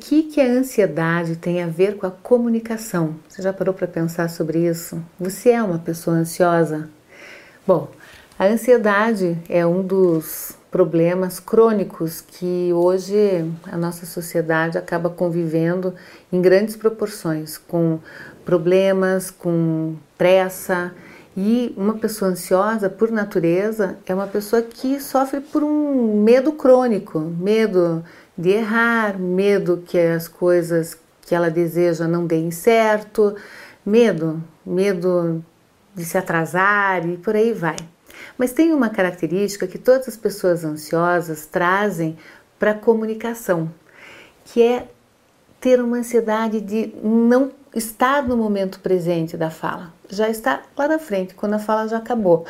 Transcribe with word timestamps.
que, 0.00 0.22
que 0.22 0.40
a 0.40 0.46
ansiedade 0.46 1.36
tem 1.36 1.62
a 1.62 1.66
ver 1.66 1.96
com 1.96 2.06
a 2.06 2.10
comunicação? 2.10 3.14
Você 3.28 3.42
já 3.42 3.52
parou 3.52 3.74
para 3.74 3.86
pensar 3.86 4.28
sobre 4.30 4.66
isso? 4.66 5.00
Você 5.18 5.50
é 5.50 5.62
uma 5.62 5.78
pessoa 5.78 6.16
ansiosa? 6.16 6.88
Bom, 7.66 7.88
a 8.38 8.46
ansiedade 8.46 9.38
é 9.48 9.64
um 9.66 9.82
dos 9.82 10.56
problemas 10.70 11.38
crônicos 11.38 12.22
que 12.22 12.70
hoje 12.72 13.44
a 13.70 13.76
nossa 13.76 14.06
sociedade 14.06 14.78
acaba 14.78 15.10
convivendo 15.10 15.94
em 16.32 16.40
grandes 16.40 16.76
proporções, 16.76 17.58
com 17.58 17.98
problemas, 18.44 19.30
com 19.30 19.96
pressa. 20.16 20.92
E 21.36 21.74
uma 21.76 21.94
pessoa 21.94 22.30
ansiosa, 22.30 22.88
por 22.88 23.10
natureza, 23.10 23.98
é 24.06 24.14
uma 24.14 24.26
pessoa 24.26 24.62
que 24.62 24.98
sofre 25.00 25.40
por 25.40 25.62
um 25.62 26.22
medo 26.22 26.52
crônico, 26.52 27.20
medo 27.20 28.02
de 28.40 28.50
errar, 28.50 29.18
medo 29.18 29.82
que 29.86 29.98
as 29.98 30.26
coisas 30.26 30.96
que 31.22 31.34
ela 31.34 31.50
deseja 31.50 32.08
não 32.08 32.26
deem 32.26 32.50
certo, 32.50 33.36
medo, 33.84 34.42
medo 34.64 35.44
de 35.94 36.04
se 36.04 36.16
atrasar 36.16 37.06
e 37.06 37.16
por 37.16 37.36
aí 37.36 37.52
vai. 37.52 37.76
Mas 38.36 38.52
tem 38.52 38.72
uma 38.72 38.88
característica 38.88 39.66
que 39.66 39.78
todas 39.78 40.08
as 40.08 40.16
pessoas 40.16 40.64
ansiosas 40.64 41.46
trazem 41.46 42.16
para 42.58 42.72
a 42.72 42.74
comunicação, 42.74 43.70
que 44.44 44.62
é 44.62 44.88
ter 45.60 45.80
uma 45.80 45.98
ansiedade 45.98 46.60
de 46.60 46.94
não 47.02 47.52
estar 47.74 48.26
no 48.26 48.36
momento 48.36 48.80
presente 48.80 49.36
da 49.36 49.50
fala. 49.50 49.92
Já 50.10 50.28
está 50.28 50.62
lá 50.76 50.88
na 50.88 50.98
frente, 50.98 51.34
quando 51.34 51.54
a 51.54 51.58
fala 51.58 51.86
já 51.88 51.98
acabou. 51.98 52.44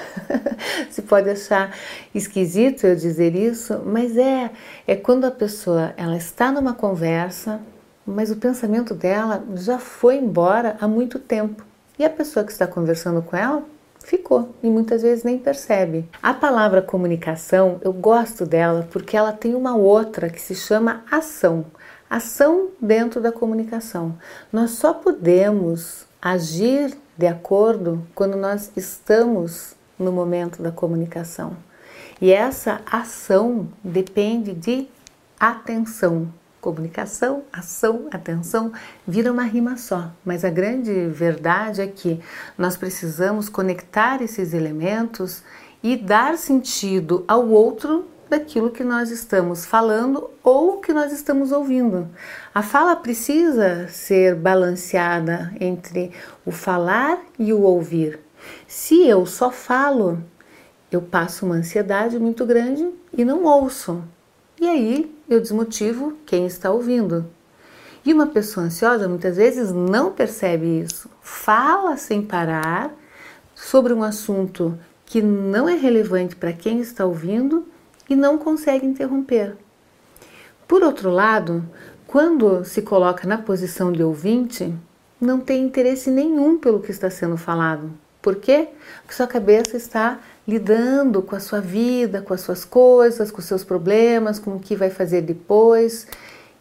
Se 0.90 1.02
pode 1.02 1.28
achar 1.28 1.74
esquisito 2.14 2.86
eu 2.86 2.96
dizer 2.96 3.34
isso, 3.34 3.82
mas 3.84 4.16
é 4.16 4.50
é 4.86 4.96
quando 4.96 5.24
a 5.24 5.30
pessoa 5.30 5.92
ela 5.96 6.16
está 6.16 6.50
numa 6.50 6.72
conversa, 6.72 7.60
mas 8.06 8.30
o 8.30 8.36
pensamento 8.36 8.94
dela 8.94 9.44
já 9.56 9.78
foi 9.78 10.16
embora 10.16 10.76
há 10.80 10.88
muito 10.88 11.18
tempo. 11.18 11.64
E 11.98 12.04
a 12.04 12.10
pessoa 12.10 12.44
que 12.44 12.52
está 12.52 12.66
conversando 12.66 13.22
com 13.22 13.36
ela 13.36 13.62
ficou 14.02 14.54
e 14.62 14.68
muitas 14.68 15.02
vezes 15.02 15.22
nem 15.22 15.38
percebe. 15.38 16.08
A 16.22 16.32
palavra 16.32 16.82
comunicação, 16.82 17.78
eu 17.82 17.92
gosto 17.92 18.46
dela 18.46 18.88
porque 18.90 19.16
ela 19.16 19.32
tem 19.32 19.54
uma 19.54 19.76
outra 19.76 20.28
que 20.28 20.40
se 20.40 20.54
chama 20.54 21.04
ação. 21.10 21.66
Ação 22.08 22.70
dentro 22.80 23.20
da 23.20 23.30
comunicação. 23.30 24.18
Nós 24.52 24.70
só 24.72 24.92
podemos 24.92 26.06
agir 26.20 26.96
de 27.20 27.26
acordo 27.26 28.06
quando 28.14 28.34
nós 28.34 28.72
estamos 28.74 29.74
no 29.98 30.10
momento 30.10 30.62
da 30.62 30.72
comunicação. 30.72 31.54
E 32.18 32.32
essa 32.32 32.80
ação 32.90 33.68
depende 33.84 34.54
de 34.54 34.88
atenção. 35.38 36.32
Comunicação, 36.62 37.42
ação, 37.52 38.08
atenção, 38.10 38.72
vira 39.06 39.30
uma 39.30 39.42
rima 39.42 39.76
só. 39.76 40.10
Mas 40.24 40.46
a 40.46 40.48
grande 40.48 41.08
verdade 41.08 41.82
é 41.82 41.86
que 41.86 42.18
nós 42.56 42.78
precisamos 42.78 43.50
conectar 43.50 44.22
esses 44.22 44.54
elementos 44.54 45.42
e 45.82 45.98
dar 45.98 46.38
sentido 46.38 47.22
ao 47.28 47.46
outro 47.46 48.06
daquilo 48.30 48.70
que 48.70 48.84
nós 48.84 49.10
estamos 49.10 49.66
falando 49.66 50.30
ou 50.42 50.80
que 50.80 50.92
nós 50.92 51.12
estamos 51.12 51.50
ouvindo. 51.50 52.08
A 52.54 52.62
fala 52.62 52.94
precisa 52.94 53.88
ser 53.88 54.36
balanceada 54.36 55.52
entre 55.60 56.12
o 56.46 56.52
falar 56.52 57.18
e 57.36 57.52
o 57.52 57.62
ouvir. 57.62 58.20
Se 58.68 59.04
eu 59.06 59.26
só 59.26 59.50
falo, 59.50 60.22
eu 60.92 61.02
passo 61.02 61.44
uma 61.44 61.56
ansiedade 61.56 62.18
muito 62.20 62.46
grande 62.46 62.88
e 63.12 63.24
não 63.24 63.44
ouço. 63.44 64.02
E 64.60 64.66
aí 64.68 65.14
eu 65.28 65.40
desmotivo 65.40 66.16
quem 66.24 66.46
está 66.46 66.70
ouvindo. 66.70 67.26
E 68.04 68.12
uma 68.14 68.28
pessoa 68.28 68.66
ansiosa 68.66 69.08
muitas 69.08 69.36
vezes 69.36 69.72
não 69.72 70.12
percebe 70.12 70.80
isso. 70.80 71.10
Fala 71.20 71.96
sem 71.96 72.22
parar 72.22 72.94
sobre 73.54 73.92
um 73.92 74.02
assunto 74.02 74.78
que 75.04 75.20
não 75.20 75.68
é 75.68 75.74
relevante 75.74 76.36
para 76.36 76.52
quem 76.52 76.80
está 76.80 77.04
ouvindo 77.04 77.66
e 78.10 78.16
não 78.16 78.36
consegue 78.36 78.84
interromper. 78.84 79.56
Por 80.66 80.82
outro 80.82 81.10
lado, 81.10 81.64
quando 82.06 82.64
se 82.64 82.82
coloca 82.82 83.26
na 83.26 83.38
posição 83.38 83.92
de 83.92 84.02
ouvinte, 84.02 84.74
não 85.20 85.38
tem 85.40 85.64
interesse 85.64 86.10
nenhum 86.10 86.58
pelo 86.58 86.80
que 86.80 86.90
está 86.90 87.08
sendo 87.08 87.36
falado. 87.36 87.90
Por 88.20 88.36
quê? 88.36 88.68
Porque 89.00 89.14
sua 89.14 89.26
cabeça 89.26 89.76
está 89.76 90.18
lidando 90.46 91.22
com 91.22 91.36
a 91.36 91.40
sua 91.40 91.60
vida, 91.60 92.20
com 92.20 92.34
as 92.34 92.40
suas 92.40 92.64
coisas, 92.64 93.30
com 93.30 93.38
os 93.38 93.44
seus 93.44 93.64
problemas, 93.64 94.38
com 94.38 94.56
o 94.56 94.60
que 94.60 94.76
vai 94.76 94.90
fazer 94.90 95.22
depois 95.22 96.06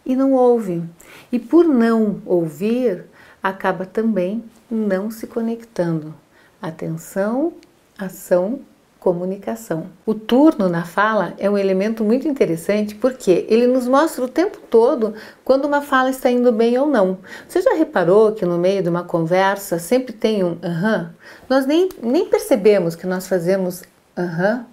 e 0.06 0.16
não 0.16 0.34
ouve. 0.34 0.84
E 1.32 1.40
por 1.40 1.66
não 1.66 2.22
ouvir, 2.26 3.06
acaba 3.42 3.86
também 3.86 4.44
não 4.70 5.12
se 5.12 5.28
conectando. 5.28 6.14
Atenção, 6.62 7.54
ação, 7.98 8.62
comunicação. 9.00 9.86
O 10.06 10.14
turno 10.14 10.68
na 10.68 10.84
fala 10.84 11.34
é 11.38 11.50
um 11.50 11.58
elemento 11.58 12.04
muito 12.04 12.28
interessante 12.28 12.96
porque 12.96 13.46
ele 13.48 13.66
nos 13.66 13.88
mostra 13.88 14.24
o 14.24 14.28
tempo 14.28 14.60
todo 14.70 15.14
quando 15.44 15.66
uma 15.66 15.82
fala 15.82 16.10
está 16.10 16.30
indo 16.30 16.52
bem 16.52 16.78
ou 16.78 16.86
não. 16.86 17.18
Você 17.48 17.62
já 17.62 17.74
reparou 17.74 18.34
que 18.34 18.46
no 18.46 18.58
meio 18.58 18.84
de 18.84 18.90
uma 18.90 19.04
conversa 19.04 19.80
sempre 19.80 20.12
tem 20.12 20.44
um 20.44 20.58
aham? 20.62 21.14
Nós 21.48 21.66
nem, 21.66 21.88
nem 22.04 22.26
percebemos 22.26 22.96
que 22.96 23.08
nós 23.08 23.28
fazemos 23.28 23.84
aham. 24.18 24.66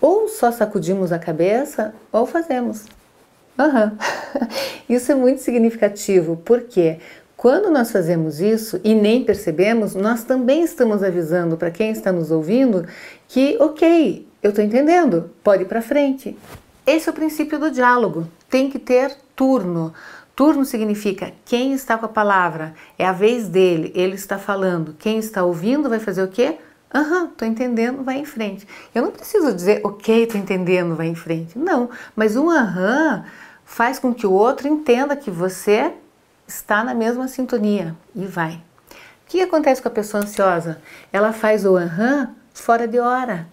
Ou 0.00 0.28
só 0.28 0.50
sacudimos 0.50 1.12
a 1.12 1.18
cabeça 1.18 1.94
ou 2.12 2.26
fazemos. 2.26 2.84
Uh 3.56 3.62
-huh. 3.72 3.92
Isso 4.88 5.12
é 5.12 5.14
muito 5.14 5.40
significativo, 5.40 6.36
porque 6.44 6.98
quando 7.42 7.72
nós 7.72 7.90
fazemos 7.90 8.40
isso 8.40 8.80
e 8.84 8.94
nem 8.94 9.24
percebemos, 9.24 9.96
nós 9.96 10.22
também 10.22 10.62
estamos 10.62 11.02
avisando 11.02 11.56
para 11.56 11.72
quem 11.72 11.90
está 11.90 12.12
nos 12.12 12.30
ouvindo 12.30 12.86
que, 13.26 13.56
ok, 13.58 14.28
eu 14.40 14.50
estou 14.50 14.64
entendendo, 14.64 15.28
pode 15.42 15.64
ir 15.64 15.66
para 15.66 15.82
frente. 15.82 16.38
Esse 16.86 17.08
é 17.08 17.10
o 17.10 17.14
princípio 17.16 17.58
do 17.58 17.68
diálogo. 17.68 18.28
Tem 18.48 18.70
que 18.70 18.78
ter 18.78 19.16
turno. 19.34 19.92
Turno 20.36 20.64
significa 20.64 21.32
quem 21.44 21.72
está 21.72 21.98
com 21.98 22.06
a 22.06 22.08
palavra, 22.08 22.74
é 22.96 23.04
a 23.04 23.12
vez 23.12 23.48
dele, 23.48 23.90
ele 23.96 24.14
está 24.14 24.38
falando. 24.38 24.94
Quem 24.96 25.18
está 25.18 25.42
ouvindo 25.42 25.88
vai 25.88 25.98
fazer 25.98 26.22
o 26.22 26.28
quê? 26.28 26.58
Aham, 26.94 27.24
estou 27.24 27.48
entendendo, 27.48 28.04
vai 28.04 28.18
em 28.18 28.24
frente. 28.24 28.68
Eu 28.94 29.02
não 29.02 29.10
preciso 29.10 29.52
dizer, 29.52 29.80
ok, 29.82 30.22
estou 30.22 30.40
entendendo, 30.40 30.94
vai 30.94 31.08
em 31.08 31.16
frente. 31.16 31.58
Não, 31.58 31.90
mas 32.14 32.36
um 32.36 32.48
aham 32.48 33.24
faz 33.64 33.98
com 33.98 34.14
que 34.14 34.28
o 34.28 34.32
outro 34.32 34.68
entenda 34.68 35.16
que 35.16 35.30
você 35.30 35.92
está 36.46 36.82
na 36.84 36.94
mesma 36.94 37.28
sintonia 37.28 37.94
e 38.14 38.26
vai. 38.26 38.54
O 38.54 39.32
que 39.32 39.40
acontece 39.40 39.80
com 39.80 39.88
a 39.88 39.92
pessoa 39.92 40.22
ansiosa? 40.22 40.80
Ela 41.12 41.32
faz 41.32 41.64
o 41.64 41.76
aham 41.76 42.34
fora 42.52 42.86
de 42.86 42.98
hora, 42.98 43.46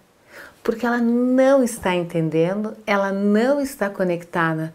porque 0.62 0.84
ela 0.84 0.98
não 0.98 1.62
está 1.62 1.94
entendendo, 1.94 2.76
ela 2.86 3.10
não 3.10 3.60
está 3.60 3.88
conectada. 3.88 4.74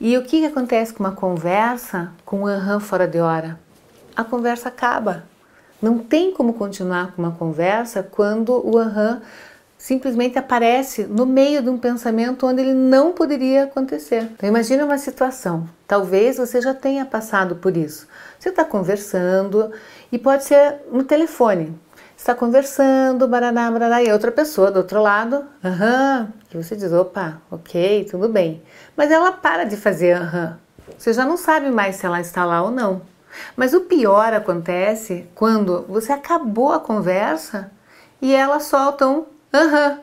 E 0.00 0.16
o 0.16 0.22
que 0.22 0.44
acontece 0.44 0.92
com 0.92 1.02
uma 1.02 1.12
conversa 1.12 2.12
com 2.24 2.42
o 2.42 2.46
aham 2.46 2.78
fora 2.78 3.06
de 3.06 3.18
hora? 3.18 3.58
A 4.16 4.22
conversa 4.22 4.68
acaba. 4.68 5.24
Não 5.82 5.98
tem 5.98 6.32
como 6.32 6.54
continuar 6.54 7.12
com 7.12 7.22
uma 7.22 7.32
conversa 7.32 8.02
quando 8.02 8.52
o 8.64 8.78
aham 8.78 9.20
simplesmente 9.84 10.38
aparece 10.38 11.04
no 11.04 11.26
meio 11.26 11.60
de 11.60 11.68
um 11.68 11.76
pensamento 11.76 12.46
onde 12.46 12.62
ele 12.62 12.72
não 12.72 13.12
poderia 13.12 13.64
acontecer. 13.64 14.30
Então 14.32 14.48
imagine 14.48 14.82
uma 14.82 14.96
situação. 14.96 15.68
Talvez 15.86 16.38
você 16.38 16.58
já 16.58 16.72
tenha 16.72 17.04
passado 17.04 17.56
por 17.56 17.76
isso. 17.76 18.08
Você 18.38 18.48
está 18.48 18.64
conversando 18.64 19.70
e 20.10 20.18
pode 20.18 20.44
ser 20.44 20.76
no 20.90 21.04
telefone. 21.04 21.78
Está 22.16 22.34
conversando, 22.34 23.28
baraná, 23.28 23.70
baraná, 23.70 24.02
e 24.02 24.10
outra 24.10 24.32
pessoa 24.32 24.70
do 24.70 24.78
outro 24.78 25.02
lado, 25.02 25.44
aham, 25.62 26.32
e 26.50 26.56
você 26.56 26.74
diz, 26.74 26.90
opa, 26.90 27.42
ok, 27.50 28.06
tudo 28.10 28.26
bem. 28.30 28.62
Mas 28.96 29.10
ela 29.10 29.32
para 29.32 29.64
de 29.64 29.76
fazer 29.76 30.12
aham. 30.14 30.58
Você 30.96 31.12
já 31.12 31.26
não 31.26 31.36
sabe 31.36 31.70
mais 31.70 31.96
se 31.96 32.06
ela 32.06 32.22
está 32.22 32.46
lá 32.46 32.62
ou 32.62 32.70
não. 32.70 33.02
Mas 33.54 33.74
o 33.74 33.82
pior 33.82 34.32
acontece 34.32 35.28
quando 35.34 35.84
você 35.86 36.10
acabou 36.10 36.72
a 36.72 36.80
conversa 36.80 37.70
e 38.22 38.34
ela 38.34 38.60
solta 38.60 39.06
um 39.06 39.33
Aham. 39.54 40.00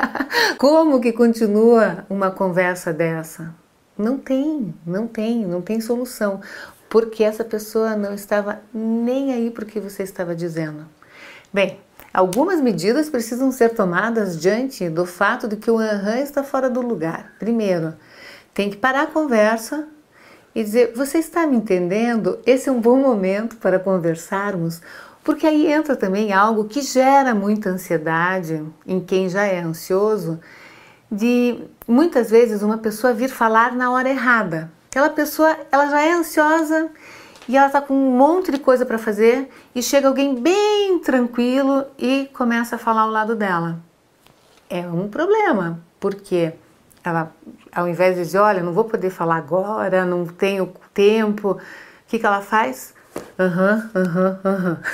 Como 0.56 1.02
que 1.02 1.12
continua 1.12 2.06
uma 2.08 2.30
conversa 2.30 2.94
dessa? 2.94 3.54
Não 3.96 4.16
tem, 4.16 4.74
não 4.86 5.06
tem, 5.06 5.44
não 5.44 5.60
tem 5.60 5.82
solução, 5.82 6.40
porque 6.88 7.22
essa 7.22 7.44
pessoa 7.44 7.94
não 7.94 8.14
estava 8.14 8.62
nem 8.72 9.34
aí 9.34 9.50
para 9.50 9.64
o 9.64 9.66
que 9.66 9.80
você 9.80 10.02
estava 10.02 10.34
dizendo. 10.34 10.86
Bem, 11.52 11.78
algumas 12.12 12.58
medidas 12.62 13.10
precisam 13.10 13.52
ser 13.52 13.74
tomadas 13.74 14.40
diante 14.40 14.88
do 14.88 15.04
fato 15.04 15.46
de 15.46 15.56
que 15.56 15.70
o 15.70 15.78
aham 15.78 16.18
está 16.18 16.42
fora 16.42 16.70
do 16.70 16.80
lugar. 16.80 17.34
Primeiro, 17.38 17.92
tem 18.54 18.70
que 18.70 18.78
parar 18.78 19.02
a 19.02 19.08
conversa 19.08 19.86
e 20.54 20.64
dizer: 20.64 20.94
Você 20.96 21.18
está 21.18 21.46
me 21.46 21.58
entendendo? 21.58 22.38
Esse 22.46 22.70
é 22.70 22.72
um 22.72 22.80
bom 22.80 22.96
momento 22.96 23.56
para 23.56 23.78
conversarmos 23.78 24.80
porque 25.26 25.44
aí 25.44 25.66
entra 25.66 25.96
também 25.96 26.32
algo 26.32 26.66
que 26.66 26.80
gera 26.80 27.34
muita 27.34 27.68
ansiedade 27.68 28.64
em 28.86 29.00
quem 29.00 29.28
já 29.28 29.42
é 29.42 29.58
ansioso, 29.58 30.38
de 31.10 31.58
muitas 31.86 32.30
vezes 32.30 32.62
uma 32.62 32.78
pessoa 32.78 33.12
vir 33.12 33.28
falar 33.28 33.74
na 33.74 33.90
hora 33.90 34.08
errada. 34.08 34.70
Aquela 34.88 35.10
pessoa, 35.10 35.56
ela 35.72 35.88
já 35.88 36.00
é 36.00 36.12
ansiosa 36.12 36.90
e 37.48 37.56
ela 37.56 37.66
está 37.66 37.80
com 37.80 37.92
um 37.92 38.16
monte 38.16 38.52
de 38.52 38.58
coisa 38.60 38.86
para 38.86 38.98
fazer 38.98 39.50
e 39.74 39.82
chega 39.82 40.06
alguém 40.06 40.40
bem 40.40 41.00
tranquilo 41.00 41.84
e 41.98 42.30
começa 42.32 42.76
a 42.76 42.78
falar 42.78 43.00
ao 43.00 43.10
lado 43.10 43.34
dela. 43.34 43.80
É 44.70 44.86
um 44.86 45.08
problema, 45.08 45.80
porque 45.98 46.52
ela, 47.02 47.32
ao 47.72 47.88
invés 47.88 48.14
de 48.14 48.22
dizer, 48.22 48.38
olha, 48.38 48.62
não 48.62 48.72
vou 48.72 48.84
poder 48.84 49.10
falar 49.10 49.38
agora, 49.38 50.04
não 50.04 50.24
tenho 50.24 50.72
tempo, 50.94 51.50
o 51.50 51.58
que, 52.06 52.16
que 52.16 52.24
ela 52.24 52.40
faz? 52.42 52.94
Aham, 53.38 53.90
aham, 53.94 54.40
aham. 54.44 54.78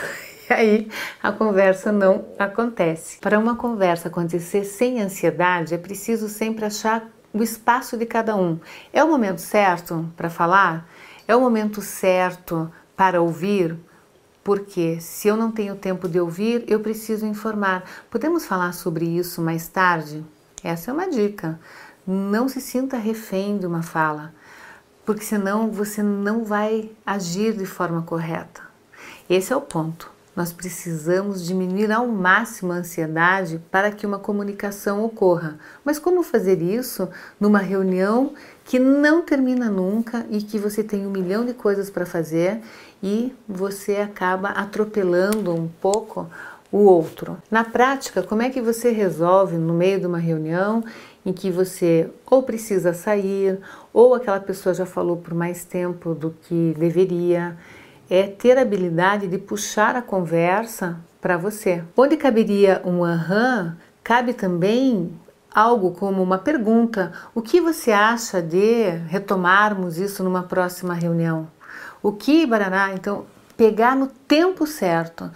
E 0.50 0.52
aí 0.52 0.88
a 1.22 1.32
conversa 1.32 1.90
não 1.92 2.26
acontece. 2.38 3.18
Para 3.20 3.38
uma 3.38 3.54
conversa 3.56 4.08
acontecer 4.08 4.64
sem 4.64 5.00
ansiedade, 5.00 5.72
é 5.72 5.78
preciso 5.78 6.28
sempre 6.28 6.64
achar 6.66 7.08
o 7.32 7.42
espaço 7.42 7.96
de 7.96 8.04
cada 8.04 8.36
um. 8.36 8.58
É 8.92 9.02
o 9.02 9.08
momento 9.08 9.40
certo 9.40 10.06
para 10.16 10.28
falar? 10.28 10.86
É 11.26 11.34
o 11.34 11.40
momento 11.40 11.80
certo 11.80 12.70
para 12.94 13.22
ouvir? 13.22 13.76
Porque 14.44 15.00
se 15.00 15.28
eu 15.28 15.36
não 15.36 15.50
tenho 15.52 15.76
tempo 15.76 16.08
de 16.08 16.20
ouvir, 16.20 16.64
eu 16.66 16.80
preciso 16.80 17.24
informar. 17.24 17.84
Podemos 18.10 18.44
falar 18.44 18.72
sobre 18.72 19.06
isso 19.06 19.40
mais 19.40 19.68
tarde? 19.68 20.22
Essa 20.62 20.90
é 20.90 20.94
uma 20.94 21.08
dica. 21.08 21.58
Não 22.06 22.48
se 22.48 22.60
sinta 22.60 22.96
refém 22.98 23.56
de 23.56 23.66
uma 23.66 23.82
fala, 23.82 24.34
porque 25.04 25.24
senão 25.24 25.70
você 25.70 26.02
não 26.02 26.44
vai 26.44 26.90
agir 27.04 27.52
de 27.52 27.66
forma 27.66 28.02
correta. 28.02 28.62
Esse 29.28 29.52
é 29.52 29.56
o 29.56 29.60
ponto. 29.60 30.10
Nós 30.34 30.50
precisamos 30.50 31.44
diminuir 31.44 31.92
ao 31.92 32.06
máximo 32.06 32.72
a 32.72 32.76
ansiedade 32.76 33.60
para 33.70 33.90
que 33.90 34.06
uma 34.06 34.18
comunicação 34.18 35.04
ocorra. 35.04 35.58
Mas 35.84 35.98
como 35.98 36.22
fazer 36.22 36.62
isso 36.62 37.06
numa 37.38 37.58
reunião 37.58 38.32
que 38.64 38.78
não 38.78 39.20
termina 39.20 39.68
nunca 39.68 40.24
e 40.30 40.40
que 40.40 40.58
você 40.58 40.82
tem 40.82 41.06
um 41.06 41.10
milhão 41.10 41.44
de 41.44 41.52
coisas 41.52 41.90
para 41.90 42.06
fazer 42.06 42.62
e 43.02 43.34
você 43.46 43.96
acaba 43.96 44.48
atropelando 44.50 45.54
um 45.54 45.68
pouco 45.68 46.26
o 46.70 46.78
outro? 46.78 47.36
Na 47.50 47.62
prática, 47.62 48.22
como 48.22 48.40
é 48.40 48.48
que 48.48 48.62
você 48.62 48.90
resolve 48.90 49.58
no 49.58 49.74
meio 49.74 50.00
de 50.00 50.06
uma 50.06 50.18
reunião 50.18 50.82
em 51.24 51.32
que 51.32 51.50
você 51.50 52.10
ou 52.30 52.42
precisa 52.42 52.92
sair 52.92 53.58
ou 53.92 54.14
aquela 54.14 54.40
pessoa 54.40 54.74
já 54.74 54.86
falou 54.86 55.16
por 55.16 55.34
mais 55.34 55.64
tempo 55.64 56.14
do 56.14 56.34
que 56.42 56.74
deveria? 56.78 57.56
é 58.14 58.26
ter 58.26 58.58
a 58.58 58.60
habilidade 58.60 59.26
de 59.26 59.38
puxar 59.38 59.96
a 59.96 60.02
conversa 60.02 61.00
para 61.18 61.38
você. 61.38 61.82
Onde 61.96 62.18
caberia 62.18 62.82
um 62.84 63.02
aham, 63.02 63.74
cabe 64.04 64.34
também 64.34 65.10
algo 65.50 65.92
como 65.92 66.22
uma 66.22 66.36
pergunta: 66.36 67.10
o 67.34 67.40
que 67.40 67.58
você 67.58 67.90
acha 67.90 68.42
de 68.42 68.90
retomarmos 69.08 69.96
isso 69.96 70.22
numa 70.22 70.42
próxima 70.42 70.92
reunião? 70.92 71.48
O 72.02 72.12
que, 72.12 72.46
Barará? 72.46 72.92
Então, 72.92 73.24
pegar 73.56 73.96
no 73.96 74.08
tempo 74.08 74.66
certo. 74.66 75.30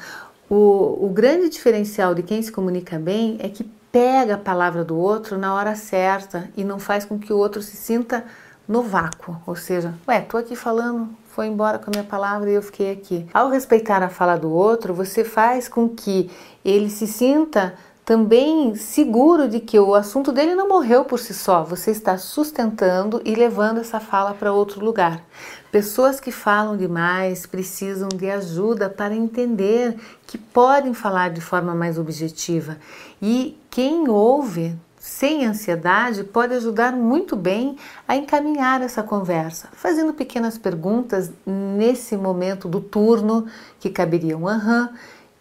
O, 0.48 1.06
o 1.06 1.08
grande 1.08 1.48
diferencial 1.48 2.14
de 2.14 2.22
quem 2.22 2.42
se 2.42 2.52
comunica 2.52 2.98
bem 2.98 3.38
é 3.40 3.48
que 3.48 3.64
pega 3.96 4.34
a 4.34 4.38
palavra 4.38 4.84
do 4.84 4.94
outro 4.94 5.38
na 5.38 5.54
hora 5.54 5.74
certa 5.74 6.50
e 6.54 6.62
não 6.62 6.78
faz 6.78 7.06
com 7.06 7.18
que 7.18 7.32
o 7.32 7.38
outro 7.38 7.62
se 7.62 7.78
sinta 7.78 8.26
no 8.68 8.82
vácuo, 8.82 9.40
ou 9.46 9.56
seja, 9.56 9.94
ué, 10.06 10.20
tô 10.20 10.36
aqui 10.36 10.54
falando, 10.54 11.08
foi 11.30 11.46
embora 11.46 11.78
com 11.78 11.88
a 11.88 11.92
minha 11.92 12.04
palavra 12.04 12.50
e 12.50 12.54
eu 12.54 12.60
fiquei 12.60 12.92
aqui. 12.92 13.26
Ao 13.32 13.48
respeitar 13.48 14.02
a 14.02 14.10
fala 14.10 14.36
do 14.36 14.52
outro, 14.52 14.92
você 14.92 15.24
faz 15.24 15.66
com 15.66 15.88
que 15.88 16.30
ele 16.62 16.90
se 16.90 17.06
sinta 17.06 17.72
também 18.04 18.74
seguro 18.74 19.48
de 19.48 19.60
que 19.60 19.80
o 19.80 19.94
assunto 19.94 20.30
dele 20.30 20.54
não 20.54 20.68
morreu 20.68 21.06
por 21.06 21.18
si 21.18 21.32
só, 21.32 21.64
você 21.64 21.90
está 21.90 22.18
sustentando 22.18 23.22
e 23.24 23.34
levando 23.34 23.80
essa 23.80 23.98
fala 23.98 24.34
para 24.34 24.52
outro 24.52 24.84
lugar. 24.84 25.24
Pessoas 25.72 26.20
que 26.20 26.30
falam 26.30 26.76
demais 26.76 27.46
precisam 27.46 28.08
de 28.08 28.30
ajuda 28.30 28.90
para 28.90 29.14
entender 29.14 29.98
que 30.26 30.36
podem 30.36 30.92
falar 30.92 31.30
de 31.30 31.40
forma 31.40 31.74
mais 31.74 31.98
objetiva. 31.98 32.76
E 33.20 33.58
quem 33.76 34.08
ouve 34.08 34.74
sem 34.98 35.44
ansiedade 35.44 36.24
pode 36.24 36.54
ajudar 36.54 36.92
muito 36.92 37.36
bem 37.36 37.76
a 38.08 38.16
encaminhar 38.16 38.80
essa 38.80 39.02
conversa, 39.02 39.68
fazendo 39.74 40.14
pequenas 40.14 40.56
perguntas 40.56 41.30
nesse 41.44 42.16
momento 42.16 42.68
do 42.68 42.80
turno 42.80 43.44
que 43.78 43.90
caberia 43.90 44.34
um 44.34 44.48
aham 44.48 44.94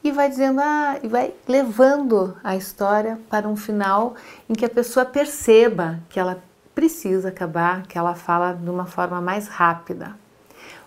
e 0.04 0.12
vai 0.12 0.28
dizendo 0.28 0.60
ah, 0.60 1.00
e 1.02 1.08
vai 1.08 1.34
levando 1.48 2.36
a 2.44 2.58
história 2.58 3.18
para 3.30 3.48
um 3.48 3.56
final 3.56 4.16
em 4.50 4.54
que 4.54 4.66
a 4.66 4.70
pessoa 4.70 5.06
perceba 5.06 6.02
que 6.10 6.20
ela 6.20 6.44
precisa 6.76 7.30
acabar, 7.30 7.84
que 7.84 7.98
ela 7.98 8.16
fala 8.16 8.52
de 8.52 8.70
uma 8.70 8.86
forma 8.86 9.22
mais 9.22 9.48
rápida. 9.48 10.08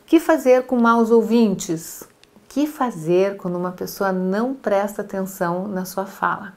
O 0.03 0.05
que 0.05 0.21
fazer 0.21 0.65
com 0.65 0.79
maus 0.79 1.11
ouvintes? 1.11 2.03
O 2.37 2.41
que 2.47 2.67
fazer 2.67 3.39
quando 3.39 3.57
uma 3.57 3.73
pessoa 3.73 4.13
não 4.13 4.53
presta 4.53 5.01
atenção 5.01 5.67
na 5.67 5.87
sua 5.87 6.05
fala? 6.05 6.53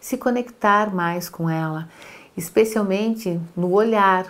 Se 0.00 0.16
conectar 0.16 0.94
mais 0.94 1.28
com 1.28 1.48
ela, 1.48 1.88
especialmente 2.36 3.40
no 3.56 3.72
olhar, 3.72 4.26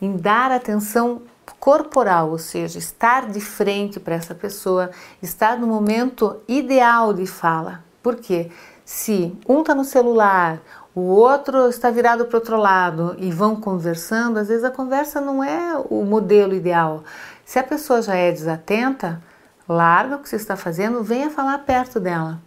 em 0.00 0.16
dar 0.16 0.50
atenção 0.50 1.22
corporal, 1.58 2.30
ou 2.30 2.38
seja, 2.38 2.78
estar 2.78 3.26
de 3.26 3.40
frente 3.40 3.98
para 3.98 4.14
essa 4.14 4.34
pessoa, 4.34 4.90
estar 5.22 5.58
no 5.58 5.66
momento 5.66 6.36
ideal 6.46 7.12
de 7.12 7.26
fala. 7.26 7.82
Por 8.02 8.16
quê? 8.16 8.50
Se 8.84 9.36
um 9.48 9.60
está 9.60 9.74
no 9.74 9.84
celular, 9.84 10.60
o 10.94 11.00
outro 11.00 11.68
está 11.68 11.90
virado 11.90 12.24
para 12.24 12.36
o 12.36 12.40
outro 12.40 12.56
lado 12.56 13.14
e 13.18 13.30
vão 13.30 13.56
conversando, 13.56 14.38
às 14.38 14.48
vezes 14.48 14.64
a 14.64 14.70
conversa 14.70 15.20
não 15.20 15.44
é 15.44 15.76
o 15.90 16.04
modelo 16.04 16.54
ideal. 16.54 17.04
Se 17.44 17.58
a 17.58 17.62
pessoa 17.62 18.02
já 18.02 18.14
é 18.14 18.32
desatenta, 18.32 19.22
larga 19.68 20.16
o 20.16 20.18
que 20.18 20.28
você 20.28 20.36
está 20.36 20.56
fazendo, 20.56 21.02
venha 21.02 21.30
falar 21.30 21.58
perto 21.58 22.00
dela. 22.00 22.40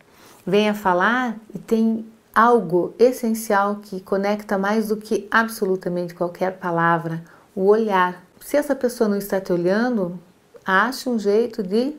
Venha 0.45 0.73
falar 0.73 1.35
e 1.53 1.59
tem 1.59 2.10
algo 2.33 2.93
essencial 2.97 3.77
que 3.81 3.99
conecta 3.99 4.57
mais 4.57 4.87
do 4.87 4.97
que 4.97 5.27
absolutamente 5.29 6.13
qualquer 6.13 6.57
palavra, 6.57 7.23
o 7.55 7.65
olhar. 7.65 8.23
Se 8.39 8.57
essa 8.57 8.75
pessoa 8.75 9.09
não 9.09 9.17
está 9.17 9.39
te 9.39 9.51
olhando, 9.51 10.19
ache 10.65 11.09
um 11.09 11.19
jeito 11.19 11.61
de 11.61 11.95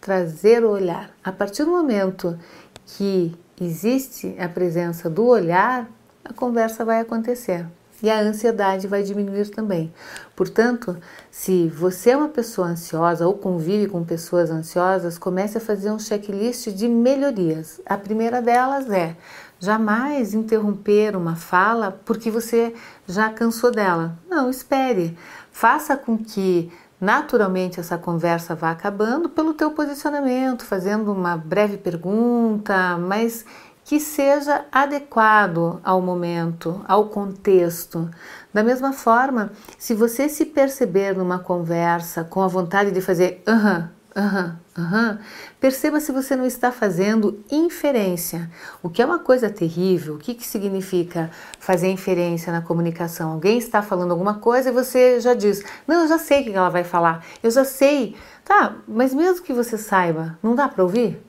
trazer 0.00 0.64
o 0.64 0.70
olhar. 0.70 1.10
A 1.22 1.32
partir 1.32 1.64
do 1.64 1.70
momento 1.70 2.38
que 2.86 3.36
existe 3.60 4.34
a 4.38 4.48
presença 4.48 5.08
do 5.08 5.26
olhar, 5.26 5.88
a 6.24 6.32
conversa 6.32 6.84
vai 6.84 7.00
acontecer 7.00 7.66
e 8.02 8.10
a 8.10 8.20
ansiedade 8.20 8.86
vai 8.86 9.02
diminuir 9.02 9.48
também. 9.48 9.92
Portanto, 10.36 10.96
se 11.30 11.68
você 11.68 12.10
é 12.10 12.16
uma 12.16 12.28
pessoa 12.28 12.68
ansiosa 12.68 13.26
ou 13.26 13.32
convive 13.32 13.86
com 13.86 14.04
pessoas 14.04 14.50
ansiosas, 14.50 15.16
comece 15.16 15.56
a 15.56 15.60
fazer 15.60 15.90
um 15.90 15.98
checklist 15.98 16.68
de 16.68 16.86
melhorias. 16.86 17.80
A 17.86 17.96
primeira 17.96 18.42
delas 18.42 18.90
é 18.90 19.16
Jamais 19.64 20.34
interromper 20.34 21.16
uma 21.16 21.36
fala 21.36 21.90
porque 22.04 22.30
você 22.30 22.74
já 23.08 23.30
cansou 23.30 23.70
dela. 23.70 24.18
Não, 24.28 24.50
espere. 24.50 25.16
Faça 25.50 25.96
com 25.96 26.18
que 26.18 26.70
naturalmente 27.00 27.80
essa 27.80 27.96
conversa 27.96 28.54
vá 28.54 28.70
acabando 28.70 29.30
pelo 29.30 29.54
teu 29.54 29.70
posicionamento, 29.70 30.66
fazendo 30.66 31.10
uma 31.10 31.34
breve 31.38 31.78
pergunta, 31.78 32.98
mas 32.98 33.46
que 33.84 33.98
seja 33.98 34.66
adequado 34.70 35.80
ao 35.82 36.02
momento, 36.02 36.84
ao 36.86 37.06
contexto. 37.06 38.10
Da 38.52 38.62
mesma 38.62 38.92
forma, 38.92 39.50
se 39.78 39.94
você 39.94 40.28
se 40.28 40.44
perceber 40.44 41.16
numa 41.16 41.38
conversa 41.38 42.22
com 42.22 42.42
a 42.42 42.48
vontade 42.48 42.90
de 42.90 43.00
fazer 43.00 43.42
aham, 43.46 43.78
uh 43.78 43.82
-huh, 43.82 43.88
Aham, 44.16 44.56
uhum, 44.76 44.84
aham. 44.84 45.10
Uhum. 45.10 45.18
Perceba 45.60 45.98
se 45.98 46.12
você 46.12 46.36
não 46.36 46.46
está 46.46 46.70
fazendo 46.70 47.42
inferência, 47.50 48.48
o 48.82 48.88
que 48.88 49.02
é 49.02 49.06
uma 49.06 49.18
coisa 49.18 49.50
terrível. 49.50 50.14
O 50.14 50.18
que, 50.18 50.34
que 50.34 50.46
significa 50.46 51.30
fazer 51.58 51.88
inferência 51.88 52.52
na 52.52 52.62
comunicação? 52.62 53.32
Alguém 53.32 53.58
está 53.58 53.82
falando 53.82 54.12
alguma 54.12 54.34
coisa 54.34 54.68
e 54.68 54.72
você 54.72 55.18
já 55.20 55.34
diz: 55.34 55.64
Não, 55.86 56.02
eu 56.02 56.08
já 56.08 56.18
sei 56.18 56.42
o 56.42 56.44
que 56.44 56.52
ela 56.52 56.68
vai 56.68 56.84
falar, 56.84 57.24
eu 57.42 57.50
já 57.50 57.64
sei. 57.64 58.16
Tá, 58.44 58.76
mas 58.86 59.12
mesmo 59.12 59.44
que 59.44 59.52
você 59.52 59.76
saiba, 59.76 60.38
não 60.42 60.54
dá 60.54 60.68
para 60.68 60.82
ouvir? 60.82 61.20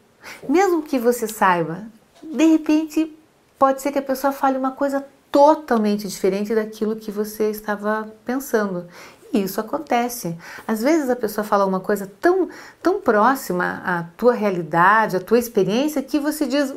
Mesmo 0.47 0.83
que 0.83 0.99
você 0.99 1.27
saiba, 1.27 1.83
de 2.21 2.45
repente 2.45 3.17
pode 3.57 3.81
ser 3.81 3.91
que 3.91 3.99
a 3.99 4.01
pessoa 4.01 4.33
fale 4.33 4.57
uma 4.57 4.71
coisa 4.71 5.03
totalmente 5.35 6.07
diferente 6.07 6.55
daquilo 6.55 6.95
que 6.95 7.11
você 7.11 7.49
estava 7.49 8.09
pensando 8.23 8.87
isso 9.33 9.59
acontece. 9.59 10.37
Às 10.65 10.81
vezes 10.81 11.09
a 11.09 11.15
pessoa 11.15 11.43
fala 11.43 11.65
uma 11.65 11.81
coisa 11.81 12.09
tão, 12.21 12.47
tão 12.81 13.01
próxima 13.01 13.81
à 13.85 14.03
tua 14.15 14.33
realidade, 14.33 15.17
à 15.17 15.19
tua 15.19 15.37
experiência, 15.37 16.01
que 16.01 16.21
você 16.21 16.45
diz, 16.45 16.73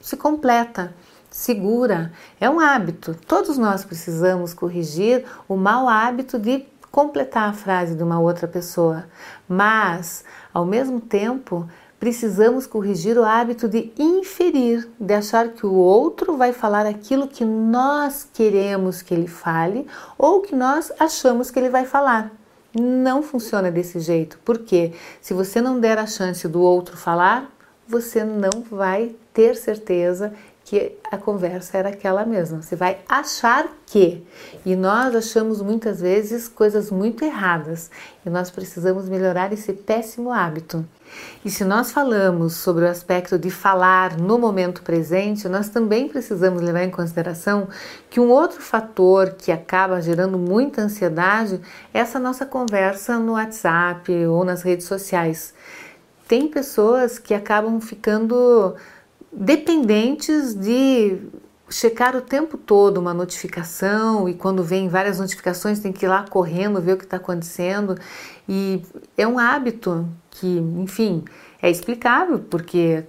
se 0.00 0.16
completa, 0.16 0.94
segura. 1.30 2.10
É 2.40 2.48
um 2.48 2.58
hábito. 2.58 3.14
Todos 3.26 3.58
nós 3.58 3.84
precisamos 3.84 4.54
corrigir 4.54 5.26
o 5.46 5.54
mau 5.54 5.86
hábito 5.86 6.38
de 6.38 6.64
completar 6.90 7.50
a 7.50 7.52
frase 7.52 7.94
de 7.94 8.02
uma 8.02 8.18
outra 8.18 8.48
pessoa. 8.48 9.04
Mas, 9.46 10.24
ao 10.54 10.64
mesmo 10.64 10.98
tempo, 10.98 11.68
precisamos 11.98 12.66
corrigir 12.66 13.18
o 13.18 13.24
hábito 13.24 13.68
de 13.68 13.92
inferir, 13.98 14.88
de 14.98 15.14
achar 15.14 15.48
que 15.48 15.66
o 15.66 15.74
outro 15.74 16.36
vai 16.36 16.52
falar 16.52 16.86
aquilo 16.86 17.26
que 17.26 17.44
nós 17.44 18.28
queremos 18.32 19.02
que 19.02 19.12
ele 19.12 19.26
fale 19.26 19.86
ou 20.16 20.40
que 20.40 20.54
nós 20.54 20.92
achamos 20.98 21.50
que 21.50 21.58
ele 21.58 21.70
vai 21.70 21.84
falar. 21.84 22.30
Não 22.78 23.22
funciona 23.22 23.70
desse 23.70 23.98
jeito, 23.98 24.38
porque 24.44 24.92
se 25.20 25.34
você 25.34 25.60
não 25.60 25.80
der 25.80 25.98
a 25.98 26.06
chance 26.06 26.46
do 26.46 26.60
outro 26.60 26.96
falar, 26.96 27.50
você 27.86 28.22
não 28.22 28.62
vai 28.70 29.16
ter 29.32 29.56
certeza 29.56 30.32
que 30.68 30.98
a 31.10 31.16
conversa 31.16 31.78
era 31.78 31.88
aquela 31.88 32.26
mesma. 32.26 32.60
Você 32.60 32.76
vai 32.76 32.98
achar 33.08 33.66
que. 33.86 34.22
E 34.66 34.76
nós 34.76 35.16
achamos 35.16 35.62
muitas 35.62 36.02
vezes 36.02 36.46
coisas 36.46 36.90
muito 36.90 37.24
erradas. 37.24 37.90
E 38.24 38.28
nós 38.28 38.50
precisamos 38.50 39.08
melhorar 39.08 39.50
esse 39.50 39.72
péssimo 39.72 40.30
hábito. 40.30 40.86
E 41.42 41.50
se 41.50 41.64
nós 41.64 41.90
falamos 41.90 42.52
sobre 42.56 42.84
o 42.84 42.88
aspecto 42.88 43.38
de 43.38 43.50
falar 43.50 44.18
no 44.18 44.38
momento 44.38 44.82
presente, 44.82 45.48
nós 45.48 45.70
também 45.70 46.06
precisamos 46.06 46.60
levar 46.60 46.82
em 46.82 46.90
consideração 46.90 47.68
que 48.10 48.20
um 48.20 48.28
outro 48.28 48.60
fator 48.60 49.36
que 49.38 49.50
acaba 49.50 50.02
gerando 50.02 50.36
muita 50.36 50.82
ansiedade 50.82 51.62
é 51.94 52.00
essa 52.00 52.18
nossa 52.18 52.44
conversa 52.44 53.18
no 53.18 53.32
WhatsApp 53.32 54.12
ou 54.26 54.44
nas 54.44 54.60
redes 54.60 54.84
sociais. 54.84 55.54
Tem 56.28 56.46
pessoas 56.46 57.18
que 57.18 57.32
acabam 57.32 57.80
ficando 57.80 58.76
dependentes 59.32 60.54
de 60.54 61.18
checar 61.70 62.16
o 62.16 62.20
tempo 62.20 62.56
todo 62.56 62.98
uma 62.98 63.12
notificação 63.12 64.28
e 64.28 64.34
quando 64.34 64.62
vem 64.62 64.88
várias 64.88 65.18
notificações 65.18 65.80
tem 65.80 65.92
que 65.92 66.06
ir 66.06 66.08
lá 66.08 66.24
correndo 66.28 66.80
ver 66.80 66.94
o 66.94 66.96
que 66.96 67.04
está 67.04 67.18
acontecendo 67.18 67.94
e 68.48 68.82
é 69.16 69.26
um 69.26 69.38
hábito 69.38 70.08
que, 70.30 70.58
enfim, 70.78 71.24
é 71.60 71.70
explicável 71.70 72.38
porque 72.38 73.04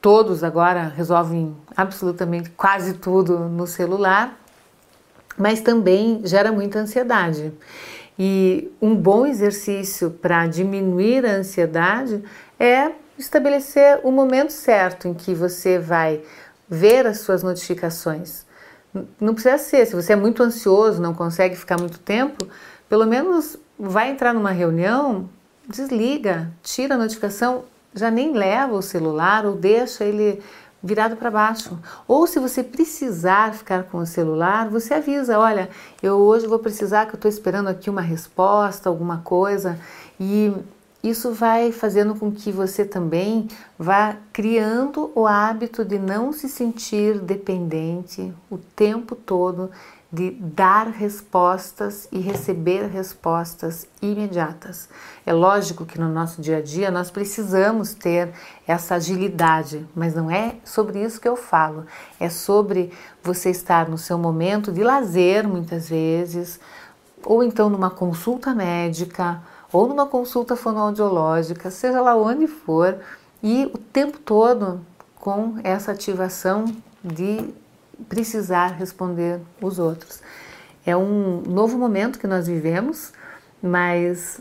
todos 0.00 0.42
agora 0.42 0.92
resolvem 0.96 1.54
absolutamente 1.76 2.50
quase 2.50 2.94
tudo 2.94 3.38
no 3.38 3.66
celular, 3.66 4.38
mas 5.36 5.60
também 5.60 6.22
gera 6.24 6.50
muita 6.50 6.78
ansiedade. 6.78 7.52
E 8.18 8.70
um 8.80 8.94
bom 8.94 9.26
exercício 9.26 10.10
para 10.10 10.46
diminuir 10.46 11.24
a 11.24 11.36
ansiedade 11.36 12.22
é 12.58 12.92
estabelecer 13.20 14.00
o 14.02 14.10
momento 14.10 14.50
certo 14.50 15.08
em 15.08 15.14
que 15.14 15.34
você 15.34 15.78
vai 15.78 16.22
ver 16.68 17.06
as 17.06 17.20
suas 17.20 17.42
notificações. 17.42 18.46
Não 19.20 19.34
precisa 19.34 19.58
ser, 19.58 19.86
se 19.86 19.94
você 19.94 20.14
é 20.14 20.16
muito 20.16 20.42
ansioso, 20.42 21.00
não 21.00 21.14
consegue 21.14 21.54
ficar 21.54 21.78
muito 21.78 21.98
tempo, 21.98 22.46
pelo 22.88 23.06
menos 23.06 23.56
vai 23.78 24.10
entrar 24.10 24.32
numa 24.32 24.50
reunião, 24.50 25.28
desliga, 25.68 26.50
tira 26.62 26.94
a 26.94 26.98
notificação, 26.98 27.64
já 27.94 28.10
nem 28.10 28.32
leva 28.32 28.74
o 28.74 28.82
celular 28.82 29.46
ou 29.46 29.54
deixa 29.54 30.04
ele 30.04 30.42
virado 30.82 31.16
para 31.16 31.30
baixo. 31.30 31.78
Ou 32.08 32.26
se 32.26 32.38
você 32.38 32.62
precisar 32.62 33.54
ficar 33.54 33.84
com 33.84 33.98
o 33.98 34.06
celular, 34.06 34.68
você 34.68 34.94
avisa, 34.94 35.38
olha, 35.38 35.68
eu 36.02 36.16
hoje 36.16 36.46
vou 36.46 36.58
precisar 36.58 37.06
que 37.06 37.12
eu 37.12 37.16
estou 37.16 37.28
esperando 37.28 37.68
aqui 37.68 37.90
uma 37.90 38.00
resposta, 38.00 38.88
alguma 38.88 39.18
coisa, 39.18 39.78
e 40.18 40.52
isso 41.02 41.32
vai 41.32 41.72
fazendo 41.72 42.14
com 42.14 42.30
que 42.30 42.52
você 42.52 42.84
também 42.84 43.48
vá 43.78 44.16
criando 44.32 45.10
o 45.14 45.26
hábito 45.26 45.84
de 45.84 45.98
não 45.98 46.32
se 46.32 46.48
sentir 46.48 47.18
dependente 47.18 48.32
o 48.50 48.58
tempo 48.58 49.14
todo 49.14 49.70
de 50.12 50.32
dar 50.32 50.88
respostas 50.88 52.08
e 52.10 52.18
receber 52.18 52.88
respostas 52.88 53.86
imediatas. 54.02 54.88
É 55.24 55.32
lógico 55.32 55.86
que 55.86 56.00
no 56.00 56.08
nosso 56.08 56.42
dia 56.42 56.56
a 56.56 56.60
dia 56.60 56.90
nós 56.90 57.10
precisamos 57.10 57.94
ter 57.94 58.32
essa 58.66 58.96
agilidade, 58.96 59.86
mas 59.94 60.14
não 60.14 60.28
é 60.28 60.56
sobre 60.64 61.02
isso 61.02 61.20
que 61.20 61.28
eu 61.28 61.36
falo. 61.36 61.86
É 62.18 62.28
sobre 62.28 62.92
você 63.22 63.50
estar 63.50 63.88
no 63.88 63.96
seu 63.96 64.18
momento 64.18 64.72
de 64.72 64.82
lazer, 64.82 65.46
muitas 65.46 65.88
vezes, 65.88 66.58
ou 67.24 67.44
então 67.44 67.70
numa 67.70 67.90
consulta 67.90 68.52
médica 68.52 69.40
ou 69.72 69.86
numa 69.86 70.06
consulta 70.06 70.56
fonoaudiológica, 70.56 71.70
seja 71.70 72.00
lá 72.00 72.16
onde 72.16 72.46
for, 72.46 72.98
e 73.42 73.66
o 73.72 73.78
tempo 73.78 74.18
todo 74.18 74.80
com 75.16 75.56
essa 75.62 75.92
ativação 75.92 76.64
de 77.02 77.52
precisar 78.08 78.68
responder 78.68 79.40
os 79.60 79.78
outros. 79.78 80.22
É 80.84 80.96
um 80.96 81.42
novo 81.46 81.78
momento 81.78 82.18
que 82.18 82.26
nós 82.26 82.46
vivemos, 82.46 83.12
mas 83.62 84.40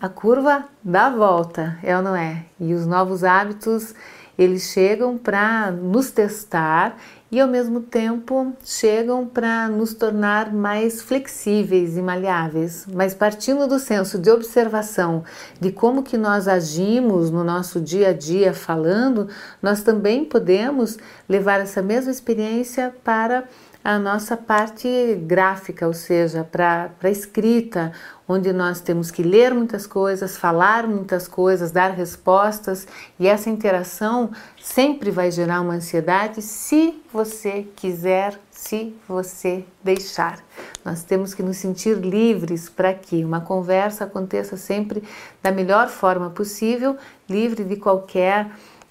a 0.00 0.08
curva 0.08 0.64
dá 0.82 1.10
volta, 1.10 1.78
é 1.82 1.96
ou 1.96 2.02
não 2.02 2.16
é? 2.16 2.44
E 2.58 2.72
os 2.74 2.86
novos 2.86 3.24
hábitos, 3.24 3.94
eles 4.38 4.62
chegam 4.62 5.18
para 5.18 5.70
nos 5.70 6.10
testar 6.10 6.96
e 7.30 7.40
ao 7.40 7.48
mesmo 7.48 7.80
tempo 7.80 8.52
chegam 8.62 9.26
para 9.26 9.66
nos 9.66 9.94
tornar 9.94 10.52
mais 10.52 11.00
flexíveis 11.00 11.96
e 11.96 12.02
maleáveis, 12.02 12.86
mas 12.92 13.14
partindo 13.14 13.66
do 13.66 13.78
senso 13.78 14.18
de 14.18 14.30
observação 14.30 15.24
de 15.58 15.72
como 15.72 16.02
que 16.02 16.18
nós 16.18 16.46
agimos 16.46 17.30
no 17.30 17.42
nosso 17.42 17.80
dia 17.80 18.08
a 18.08 18.12
dia 18.12 18.52
falando, 18.52 19.28
nós 19.62 19.82
também 19.82 20.26
podemos 20.26 20.98
levar 21.26 21.60
essa 21.60 21.80
mesma 21.80 22.10
experiência 22.10 22.94
para 23.02 23.44
a 23.84 23.98
nossa 23.98 24.36
parte 24.36 24.88
gráfica, 25.26 25.86
ou 25.86 25.92
seja, 25.92 26.44
para 26.44 26.90
a 27.02 27.10
escrita, 27.10 27.92
onde 28.28 28.52
nós 28.52 28.80
temos 28.80 29.10
que 29.10 29.22
ler 29.22 29.52
muitas 29.52 29.86
coisas, 29.86 30.36
falar 30.36 30.86
muitas 30.86 31.26
coisas, 31.26 31.72
dar 31.72 31.90
respostas, 31.90 32.86
e 33.18 33.26
essa 33.26 33.50
interação 33.50 34.30
sempre 34.60 35.10
vai 35.10 35.30
gerar 35.30 35.60
uma 35.60 35.74
ansiedade 35.74 36.40
se 36.40 37.02
você 37.12 37.66
quiser, 37.74 38.38
se 38.50 38.94
você 39.08 39.64
deixar. 39.82 40.38
Nós 40.84 41.02
temos 41.02 41.34
que 41.34 41.42
nos 41.42 41.56
sentir 41.56 41.96
livres 41.96 42.68
para 42.68 42.94
que 42.94 43.24
uma 43.24 43.40
conversa 43.40 44.04
aconteça 44.04 44.56
sempre 44.56 45.02
da 45.42 45.50
melhor 45.50 45.88
forma 45.88 46.30
possível, 46.30 46.96
livre 47.28 47.64
de 47.64 47.76
qualquer 47.76 48.48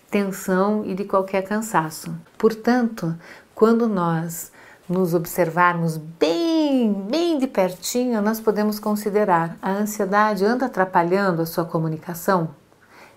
tensão 0.10 0.84
e 0.86 0.94
de 0.94 1.06
qualquer 1.06 1.44
cansaço. 1.44 2.14
Portanto, 2.38 3.16
quando 3.56 3.88
nós 3.88 4.52
nos 4.92 5.14
observarmos 5.14 5.98
bem, 5.98 6.92
bem 6.92 7.40
de 7.40 7.48
pertinho, 7.48 8.22
nós 8.22 8.42
podemos 8.42 8.80
considerar 8.80 9.58
a 9.62 9.72
ansiedade 9.72 10.44
anda 10.44 10.66
atrapalhando 10.66 11.42
a 11.42 11.46
sua 11.46 11.64
comunicação? 11.64 12.50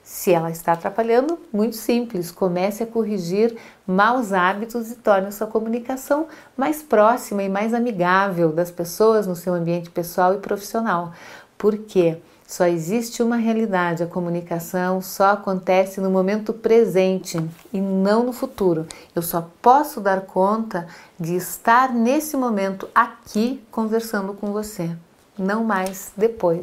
Se 0.02 0.32
ela 0.32 0.50
está 0.50 0.72
atrapalhando, 0.72 1.38
muito 1.52 1.76
simples, 1.76 2.30
comece 2.30 2.82
a 2.82 2.86
corrigir 2.86 3.56
maus 3.86 4.32
hábitos 4.32 4.90
e 4.90 4.96
torne 4.96 5.28
a 5.28 5.32
sua 5.32 5.46
comunicação 5.46 6.28
mais 6.56 6.82
próxima 6.82 7.42
e 7.42 7.48
mais 7.48 7.74
amigável 7.74 8.52
das 8.52 8.70
pessoas 8.70 9.26
no 9.26 9.34
seu 9.34 9.54
ambiente 9.54 9.90
pessoal 9.90 10.34
e 10.34 10.38
profissional. 10.38 11.12
Por 11.56 11.78
quê? 11.78 12.18
Só 12.54 12.66
existe 12.66 13.20
uma 13.20 13.34
realidade, 13.34 14.04
a 14.04 14.06
comunicação 14.06 15.02
só 15.02 15.30
acontece 15.30 16.00
no 16.00 16.08
momento 16.08 16.52
presente 16.52 17.44
e 17.72 17.80
não 17.80 18.22
no 18.22 18.32
futuro. 18.32 18.86
Eu 19.12 19.22
só 19.22 19.50
posso 19.60 20.00
dar 20.00 20.20
conta 20.20 20.86
de 21.18 21.34
estar 21.34 21.92
nesse 21.92 22.36
momento 22.36 22.88
aqui 22.94 23.60
conversando 23.72 24.34
com 24.34 24.52
você, 24.52 24.96
não 25.36 25.64
mais 25.64 26.12
depois. 26.16 26.62